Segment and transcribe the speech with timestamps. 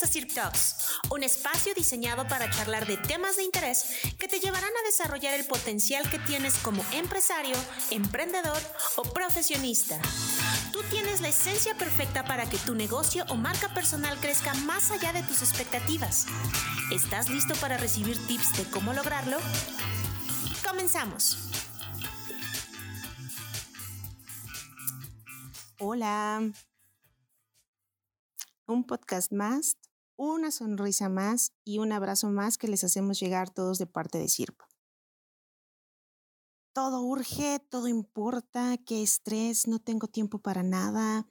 [0.00, 0.76] Bienvenidos a Talks,
[1.10, 3.84] un espacio diseñado para charlar de temas de interés
[4.18, 7.56] que te llevarán a desarrollar el potencial que tienes como empresario,
[7.90, 8.60] emprendedor
[8.96, 10.00] o profesionista.
[10.72, 15.12] Tú tienes la esencia perfecta para que tu negocio o marca personal crezca más allá
[15.12, 16.26] de tus expectativas.
[16.92, 19.36] ¿Estás listo para recibir tips de cómo lograrlo?
[20.66, 21.36] Comenzamos.
[25.78, 26.50] Hola.
[28.66, 29.76] Un podcast más,
[30.20, 34.28] una sonrisa más y un abrazo más que les hacemos llegar todos de parte de
[34.28, 34.68] Sirpa.
[36.74, 41.26] Todo urge, todo importa, qué estrés, no tengo tiempo para nada,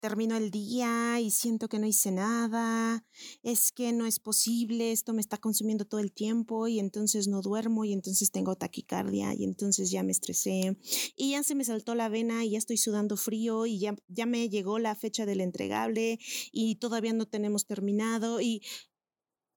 [0.00, 3.04] termino el día y siento que no hice nada,
[3.42, 7.42] es que no es posible, esto me está consumiendo todo el tiempo y entonces no
[7.42, 10.78] duermo y entonces tengo taquicardia y entonces ya me estresé
[11.16, 14.24] y ya se me saltó la vena y ya estoy sudando frío y ya, ya
[14.24, 16.18] me llegó la fecha del entregable
[16.50, 18.62] y todavía no tenemos terminado y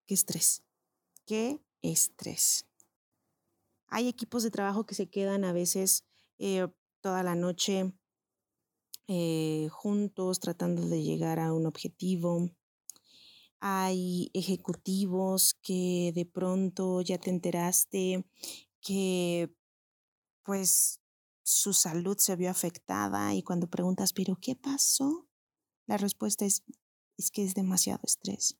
[0.06, 0.64] qué estrés,
[1.26, 2.66] qué estrés.
[3.88, 6.04] Hay equipos de trabajo que se quedan a veces
[6.38, 6.68] eh,
[7.00, 7.94] toda la noche
[9.08, 12.50] eh, juntos tratando de llegar a un objetivo.
[13.60, 18.26] Hay ejecutivos que de pronto ya te enteraste
[18.82, 19.54] que
[20.44, 21.02] pues
[21.44, 25.28] su salud se vio afectada y cuando preguntas, pero ¿qué pasó?
[25.86, 26.64] La respuesta es,
[27.18, 28.58] es que es demasiado estrés,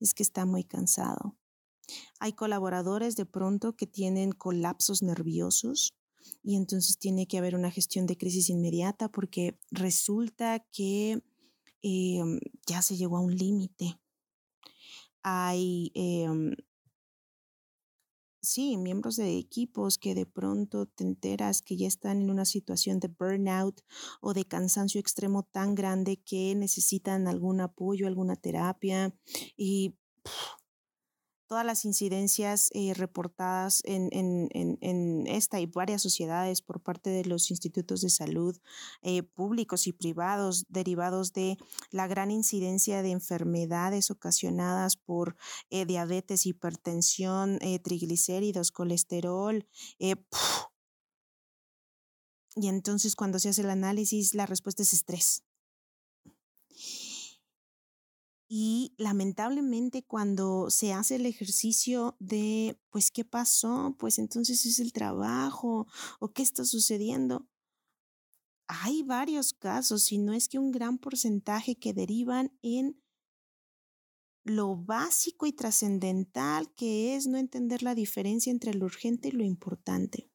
[0.00, 1.36] es que está muy cansado.
[2.18, 5.94] Hay colaboradores de pronto que tienen colapsos nerviosos
[6.42, 11.22] y entonces tiene que haber una gestión de crisis inmediata porque resulta que
[11.82, 14.00] em, ya se llegó a un límite.
[15.22, 16.54] Hay, em,
[18.40, 23.00] sí, miembros de equipos que de pronto te enteras que ya están en una situación
[23.00, 23.82] de burnout
[24.20, 29.14] o de cansancio extremo tan grande que necesitan algún apoyo, alguna terapia
[29.56, 29.96] y
[31.48, 38.02] todas las incidencias eh, reportadas en, esta y varias sociedades por parte de los institutos
[38.02, 38.56] de salud
[39.02, 41.56] eh, públicos y privados derivados de
[41.90, 45.36] la gran incidencia de enfermedades ocasionadas por
[45.70, 49.66] eh, diabetes, hipertensión, triglicéridos, colesterol.
[52.56, 55.47] y entonces cuando se hace el análisis, la respuesta es estrés.
[58.50, 63.94] Y lamentablemente cuando se hace el ejercicio de, pues, ¿qué pasó?
[63.98, 65.86] Pues entonces es el trabajo
[66.18, 67.46] o qué está sucediendo.
[68.66, 73.02] Hay varios casos, si no es que un gran porcentaje que derivan en
[74.44, 79.44] lo básico y trascendental que es no entender la diferencia entre lo urgente y lo
[79.44, 80.30] importante.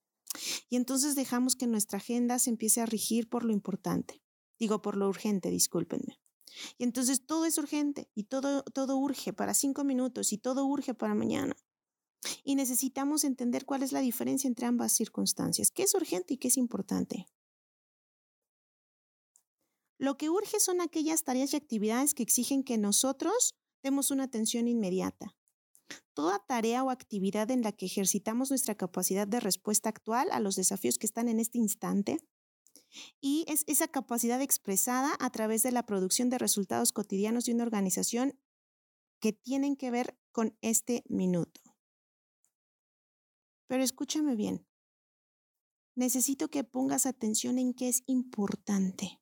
[0.69, 4.22] Y entonces dejamos que nuestra agenda se empiece a regir por lo importante.
[4.59, 6.22] Digo, por lo urgente, discúlpenme.
[6.77, 10.93] Y entonces todo es urgente y todo, todo urge para cinco minutos y todo urge
[10.93, 11.55] para mañana.
[12.43, 16.47] Y necesitamos entender cuál es la diferencia entre ambas circunstancias, qué es urgente y qué
[16.47, 17.27] es importante.
[19.97, 24.67] Lo que urge son aquellas tareas y actividades que exigen que nosotros demos una atención
[24.67, 25.35] inmediata.
[26.13, 30.55] Toda tarea o actividad en la que ejercitamos nuestra capacidad de respuesta actual a los
[30.55, 32.19] desafíos que están en este instante
[33.21, 37.63] y es esa capacidad expresada a través de la producción de resultados cotidianos de una
[37.63, 38.39] organización
[39.19, 41.61] que tienen que ver con este minuto.
[43.67, 44.67] Pero escúchame bien.
[45.95, 49.21] Necesito que pongas atención en qué es importante.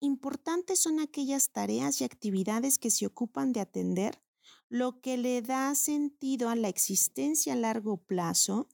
[0.00, 4.22] Importantes son aquellas tareas y actividades que se ocupan de atender
[4.68, 8.68] lo que le da sentido a la existencia a largo plazo,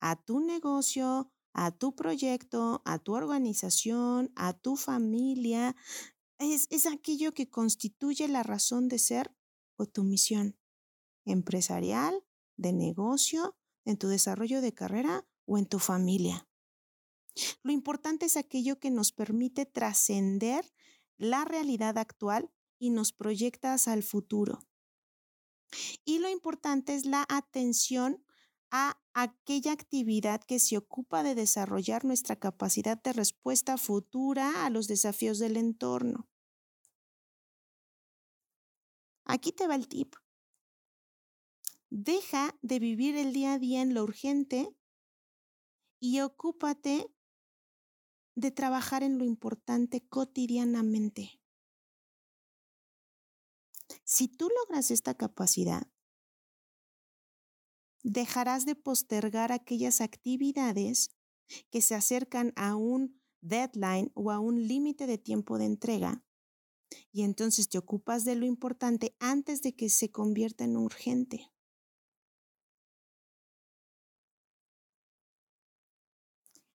[0.00, 5.74] a tu negocio, a tu proyecto, a tu organización, a tu familia.
[6.38, 9.34] Es, es aquello que constituye la razón de ser
[9.76, 10.58] o tu misión
[11.24, 12.22] empresarial,
[12.56, 16.48] de negocio, en tu desarrollo de carrera o en tu familia.
[17.62, 20.72] Lo importante es aquello que nos permite trascender
[21.16, 24.60] la realidad actual y nos proyecta hacia el futuro.
[26.04, 28.24] Y lo importante es la atención
[28.70, 34.88] a aquella actividad que se ocupa de desarrollar nuestra capacidad de respuesta futura a los
[34.88, 36.28] desafíos del entorno.
[39.24, 40.16] Aquí te va el tip.
[41.90, 44.76] Deja de vivir el día a día en lo urgente
[46.00, 47.08] y ocúpate
[48.34, 51.40] de trabajar en lo importante cotidianamente.
[54.02, 55.86] Si tú logras esta capacidad,
[58.04, 61.10] dejarás de postergar aquellas actividades
[61.70, 66.24] que se acercan a un deadline o a un límite de tiempo de entrega
[67.12, 71.50] Y entonces te ocupas de lo importante antes de que se convierta en urgente.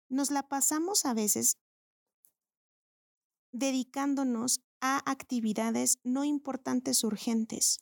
[0.09, 1.57] Nos la pasamos a veces
[3.51, 7.79] dedicándonos a actividades no importantes urgentes.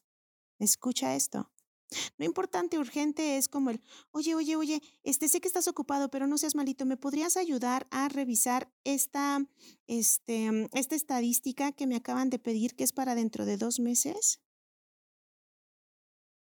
[0.59, 1.51] Escucha esto.
[2.17, 3.81] No importante, urgente es como el,
[4.11, 7.87] oye, oye, oye, este, sé que estás ocupado, pero no seas malito, ¿me podrías ayudar
[7.91, 9.45] a revisar esta,
[9.87, 14.41] este, esta estadística que me acaban de pedir que es para dentro de dos meses?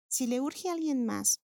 [0.07, 1.41] Si le urge a alguien más,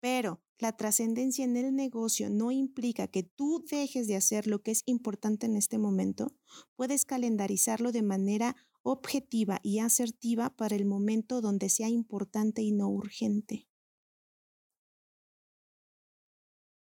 [0.00, 4.70] pero la trascendencia en el negocio no implica que tú dejes de hacer lo que
[4.70, 6.34] es importante en este momento,
[6.76, 8.56] puedes calendarizarlo de manera
[8.88, 13.66] objetiva y asertiva para el momento donde sea importante y no urgente.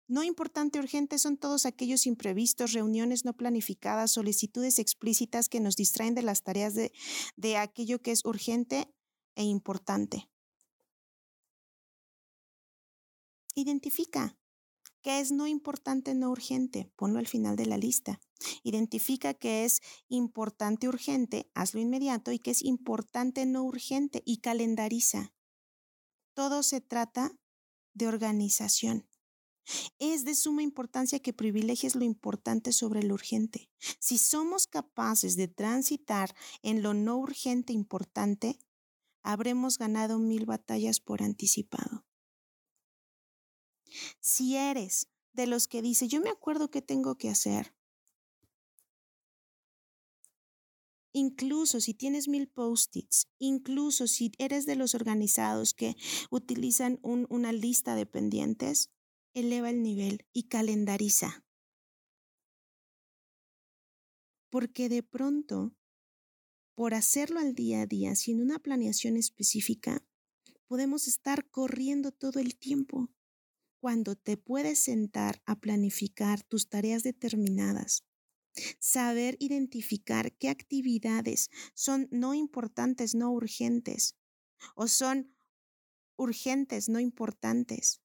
[0.08, 6.14] No importante urgente son todos aquellos imprevistos, reuniones no planificadas, solicitudes explícitas que nos distraen
[6.14, 6.90] de las tareas de,
[7.36, 8.92] de aquello que es urgente
[9.36, 10.30] e importante.
[13.54, 14.39] Identifica
[15.02, 16.90] qué es no importante, no urgente.
[16.96, 18.20] Ponlo al final de la lista.
[18.62, 25.32] Identifica qué es importante, urgente, hazlo inmediato y qué es importante, no urgente y calendariza.
[26.34, 27.32] Todo se trata
[27.94, 29.06] de organización.
[29.98, 33.70] Es de suma importancia que privilegies lo importante sobre lo urgente.
[33.98, 38.58] Si somos capaces de transitar en lo no urgente importante,
[39.22, 42.04] habremos ganado mil batallas por anticipado.
[44.20, 47.74] Si eres de los que dice, yo me acuerdo qué tengo que hacer,
[51.12, 55.96] Incluso si tienes mil post-its, incluso si eres de los organizados que
[56.30, 58.90] utilizan una lista de pendientes,
[59.34, 61.44] eleva el nivel y calendariza.
[64.50, 65.74] Porque de pronto,
[66.74, 70.04] por hacerlo al día a día, sin una planeación específica,
[70.68, 73.10] podemos estar corriendo todo el tiempo
[73.80, 78.04] cuando te puedes sentar a planificar tus tareas determinadas,
[78.80, 84.16] saber identificar qué actividades son no importantes, no urgentes,
[84.76, 85.34] o son
[86.16, 88.00] urgentes, no importantes.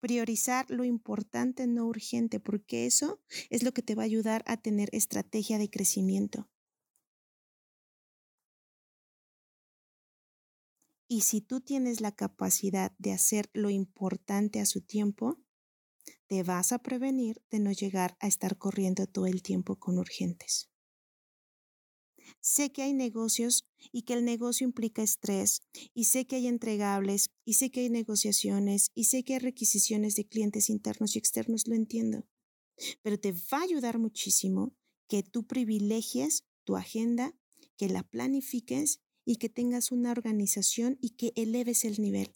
[0.00, 4.58] Priorizar lo importante, no urgente, porque eso es lo que te va a ayudar a
[4.58, 6.50] tener estrategia de crecimiento.
[11.14, 15.36] Y si tú tienes la capacidad de hacer lo importante a su tiempo,
[16.26, 20.70] te vas a prevenir de no llegar a estar corriendo todo el tiempo con urgentes.
[22.40, 25.60] Sé que hay negocios y que el negocio implica estrés,
[25.92, 30.14] y sé que hay entregables, y sé que hay negociaciones, y sé que hay requisiciones
[30.14, 32.26] de clientes internos y externos, lo entiendo.
[33.02, 34.74] Pero te va a ayudar muchísimo
[35.08, 37.36] que tú privilegies tu agenda,
[37.76, 42.32] que la planifiques y que tengas una organización y que eleves el nivel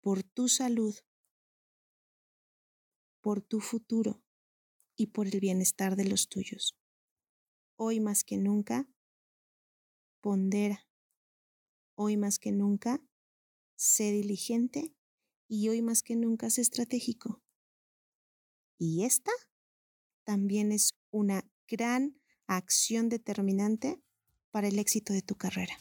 [0.00, 0.94] por tu salud,
[3.20, 4.22] por tu futuro
[4.96, 6.76] y por el bienestar de los tuyos.
[7.76, 8.88] Hoy más que nunca,
[10.20, 10.86] pondera.
[11.94, 13.02] Hoy más que nunca,
[13.76, 14.94] sé diligente
[15.48, 17.42] y hoy más que nunca, sé estratégico.
[18.78, 19.32] Y esta
[20.24, 24.02] también es una gran acción determinante
[24.50, 25.76] para el éxito de tu carrera.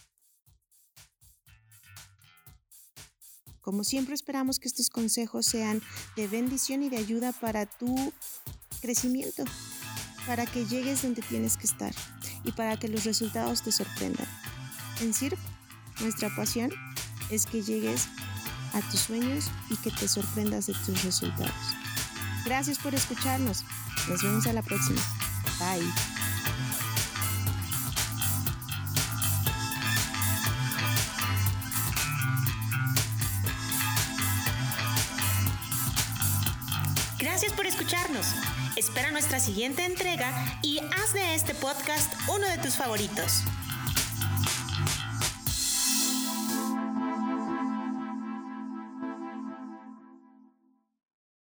[3.70, 5.80] Como siempre esperamos que estos consejos sean
[6.16, 8.12] de bendición y de ayuda para tu
[8.82, 9.44] crecimiento,
[10.26, 11.94] para que llegues donde tienes que estar
[12.44, 14.26] y para que los resultados te sorprendan.
[15.02, 15.38] En CIRP,
[16.02, 16.72] nuestra pasión
[17.30, 18.08] es que llegues
[18.74, 21.54] a tus sueños y que te sorprendas de tus resultados.
[22.46, 23.64] Gracias por escucharnos.
[24.10, 25.00] Nos vemos a la próxima.
[25.60, 26.19] Bye.
[37.20, 38.28] Gracias por escucharnos.
[38.78, 43.44] Espera nuestra siguiente entrega y haz de este podcast uno de tus favoritos.